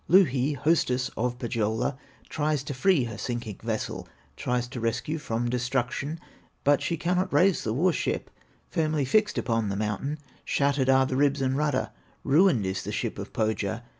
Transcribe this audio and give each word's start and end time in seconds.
Louhi, 0.07 0.53
hostess 0.53 1.11
of 1.15 1.37
Pohyola, 1.37 1.95
Tries 2.27 2.63
to 2.63 2.73
free 2.73 3.03
her 3.03 3.19
sinking 3.19 3.59
vessel, 3.63 4.07
Tries 4.35 4.67
to 4.69 4.79
rescue 4.79 5.19
from 5.19 5.47
destruction; 5.47 6.19
But 6.63 6.81
she 6.81 6.97
cannot 6.97 7.31
raise 7.31 7.63
the 7.63 7.71
war 7.71 7.93
ship, 7.93 8.31
Firmly 8.67 9.05
fixed 9.05 9.37
upon 9.37 9.69
the 9.69 9.75
mountain; 9.75 10.17
Shattered 10.43 10.89
are 10.89 11.05
the 11.05 11.17
ribs 11.17 11.39
and 11.39 11.55
rudder, 11.55 11.91
Ruined 12.23 12.65
is 12.65 12.81
the 12.81 12.91
ship 12.91 13.19
of 13.19 13.31
Pohya. 13.31 13.83